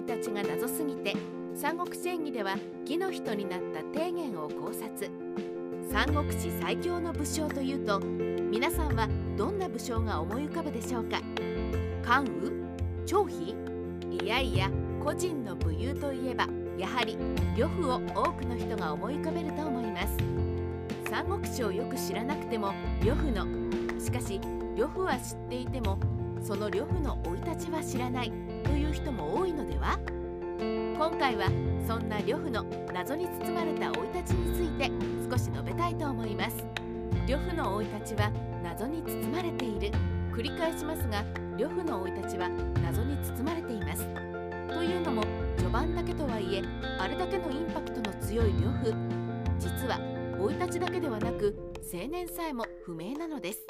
[0.00, 1.14] い立ちが謎すぎて
[1.54, 5.10] 三国志演義では義の人になった提言を考察。
[5.90, 11.20] 三国志最強の武将というと皆さんはどんな武将が思い浮かぶでしょうか？
[12.02, 12.50] 関羽
[13.04, 13.56] 張飛？
[14.10, 14.70] いやいや
[15.02, 16.46] 個人の武勇といえば
[16.78, 17.18] やはり
[17.56, 20.16] 呂布を多くの人が思い浮かべると思います。
[21.10, 22.72] 三国志をよく知らなくても
[23.04, 23.44] 呂布の
[24.00, 24.40] しかし
[24.76, 25.98] 呂布は知っていても
[26.40, 28.32] その呂布の生い立ちは知らない。
[28.64, 29.98] という人も多いのでは？
[30.58, 31.46] 今回は
[31.86, 34.90] そんな呂布の謎に包まれた生い立ちについて
[35.30, 36.56] 少し述べたいと思います。
[37.26, 38.30] 呂布の生い立ちは
[38.62, 39.90] 謎に包まれている。
[40.32, 41.24] 繰り返しますが
[41.58, 42.48] 呂布の生い立ちは
[42.82, 44.06] 謎に包まれています。
[44.68, 45.22] というのも
[45.56, 46.62] 序盤だけとはいえ
[46.98, 48.94] あれだけのインパクトの強い呂布。
[49.58, 49.98] 実は
[50.38, 51.56] 生い立ちだけではなく
[51.92, 53.66] 青年さえも不明なのです。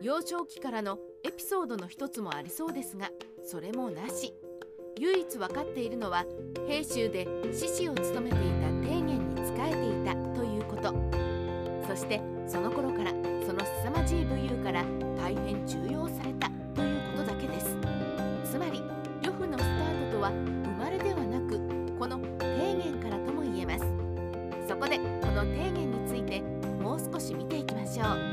[0.00, 3.10] 幼少期からのエピソードの一つもありそうですが
[3.44, 4.34] それもなし。
[4.98, 6.26] 唯一分かっているのは
[6.68, 10.94] 兵州で獅子を務めていた丁元に仕えていたということ。
[11.88, 13.10] そしてその頃から
[13.46, 14.84] その凄まじい武勇から
[15.16, 17.76] 大変重用されたということだけです。
[18.44, 18.82] つまり
[19.22, 21.58] 呂布のスタートとは生まれではなく
[21.98, 23.84] この提言からとも言えます。
[24.68, 26.42] そこでこの提言について
[26.82, 28.31] もう少し見ていきましょう。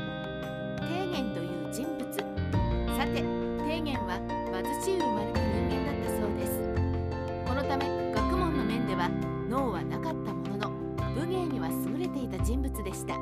[9.50, 10.70] 脳はなかったものの
[11.12, 13.16] 武芸には優れていた人物でした。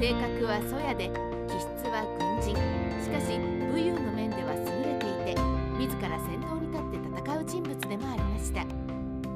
[0.00, 1.10] 性格は粗野で
[1.46, 2.56] 気質は軍人。
[3.04, 5.40] しかし武勇の面では優れていて
[5.78, 8.64] 自ら先頭に立って戦う人物でもありました。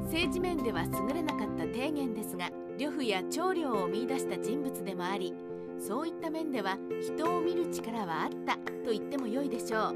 [0.04, 5.34] 政治面では優れなかった提言ですが呂布や長領を見出した人物でもあり
[5.78, 8.54] そういった面では人を見る力はあった
[8.86, 9.94] と言っても良いでしょう。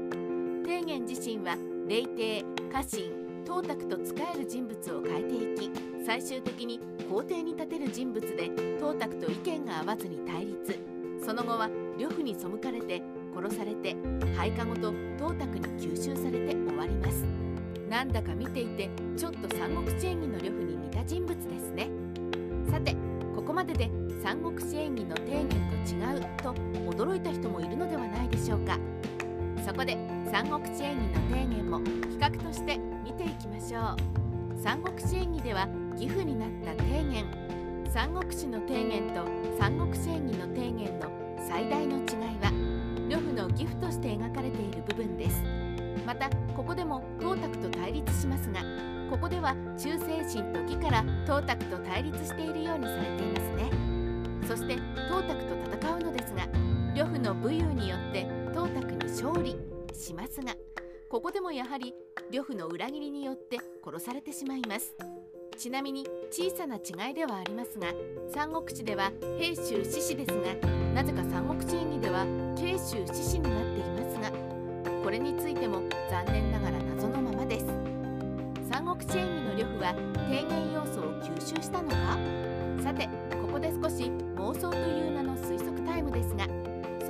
[0.63, 5.71] 提言自身は霊帝家臣董卓と仕える人物を変えていき
[6.05, 8.49] 最終的に皇帝に立てる人物で
[8.79, 10.79] 董卓と意見が合わずに対立。
[11.25, 13.01] その後は呂布に背かれて
[13.33, 13.95] 殺されて
[14.35, 17.25] 配下ごと董卓に吸収されて終わります。
[17.89, 21.89] なんだか見ていてちょっと三国志演義の呂布に似た人物ですね。
[22.69, 22.95] さて
[23.35, 23.89] ここまでで
[24.21, 25.55] 三国志演義の提言と
[25.93, 26.53] 違うと
[26.97, 28.77] 驚いた人もいるのではないでしょうか。
[29.65, 29.97] そこで
[30.29, 34.61] 三国志演義の提言も比較として見ていきましょう。
[34.61, 37.25] 三国志演義では義父になった提言。
[37.89, 39.25] 三国志の提言と
[39.57, 41.09] 三国志演義の提言の
[41.47, 42.05] 最大の違い
[42.41, 42.51] は
[43.09, 45.41] 呂布の義父として描かれている部分です。
[46.05, 48.59] またここでも董卓と対立しますが
[49.09, 53.71] ここでは忠誠心と義から董卓と対立しているようにされていますね。
[54.45, 54.75] そして
[55.09, 56.47] 董卓と戦うのですが
[56.95, 59.57] 呂布の武勇によって董卓に勝利
[59.93, 60.55] しますが
[61.09, 61.93] ここでもやはり
[62.31, 64.95] 呂布の裏切りによって殺されてしまいます。
[65.55, 67.87] ちなみに小さな違いではありますが
[68.33, 72.25] 三国志では兵州志士ですがなぜか三国志演義では
[72.57, 74.31] 慶州志士になっていますが
[75.03, 77.65] これについても残念ながら謎のままです。
[78.67, 79.93] 三国志演義の呂布は
[80.27, 82.17] 提言要素を吸収したのか？
[82.81, 83.07] さて
[83.39, 86.47] ここで少し妄想という名の推測タイムですが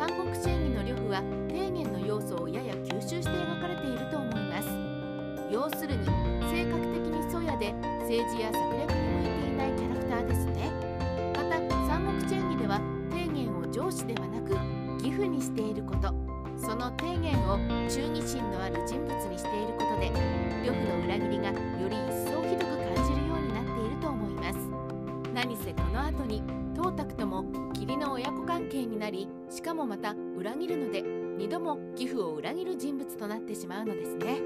[0.06, 4.68] 三国志演義の呂布は提言の要素をやや吸収して描かれていると思います。
[5.50, 6.04] 要するに
[6.52, 7.72] 性格的に粗野で
[8.04, 10.70] 政治や策略に向いていないキャラクターですね。
[11.32, 11.56] また
[11.88, 12.82] 三国志演義では
[13.12, 14.52] 提言を上司ではなく
[15.00, 16.14] 義父にしていること。
[16.58, 17.56] その提言を
[17.88, 20.12] 忠義心のある人物にしていることで
[20.68, 24.60] 呂布の裏切りがより一層ひどく感じるようになっていると思います。
[25.34, 26.44] 何せこの後に
[26.76, 27.63] 董卓とも
[29.04, 34.40] なりしかもまた裏切るので2度も義父を裏切る人物となってしまうのですね。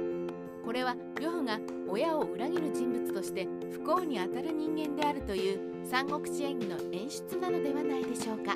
[0.66, 8.56] これは呂布が親を裏切る人物として不幸にあたる人間であるという三国志演義の演出なのではないでしょうか。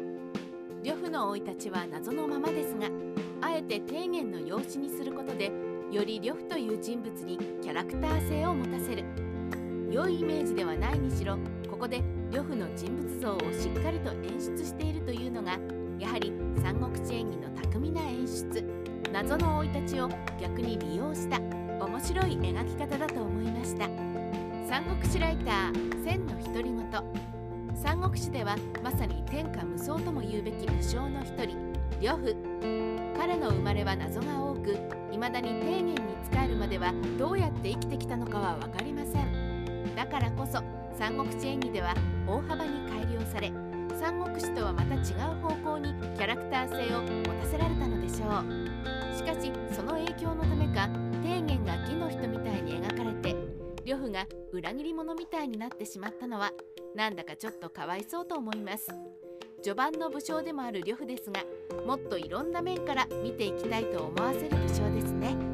[0.84, 2.88] 呂布の生い立ちは謎のままですが
[3.42, 5.52] あえて提言の養子にすることで
[5.92, 9.06] より呂布という人物にキャラクター性を持たせる。
[9.92, 11.38] 良いイメージではないにしろ
[11.70, 12.02] ここで
[12.32, 15.60] 呂布の人物像をしっかりと演出しているというのが
[16.02, 16.34] やはり
[16.64, 18.64] 三国志演義の巧みな演出
[19.14, 20.10] 謎の生い立ちを
[20.42, 23.86] 逆に利用した面白い描き方だと思いました。
[24.68, 26.82] 三国志ライター千の独り言。
[27.76, 31.56] 三国志ではまさに天下無双とも言うべき武将の一人
[32.02, 32.36] 呂布。
[33.16, 34.76] 彼の生まれは謎が多く
[35.12, 36.04] 未だに丁寧に仕
[36.44, 39.96] えるまではどうやって生きてきたのかは分かりません。
[39.96, 40.64] だからこそ
[40.98, 41.94] 三国志演義では
[42.26, 43.52] 大幅に改良され
[44.02, 45.02] 三国志とはまた違う
[45.44, 49.16] 方向にキャラクター性を持たせられたのでしょう。
[49.16, 50.90] しかしその影響のためか
[51.22, 53.36] 提言が義の人みたいに描かれて
[53.86, 56.52] 呂布が裏切り者みたいになってしまったのは
[56.96, 58.88] なんだかちょっとかわいそうと思います。
[59.62, 61.42] 序盤の武将でもある呂布ですが
[61.86, 65.51] もっといろんな面から見ていきたいと思わせる武将ですね。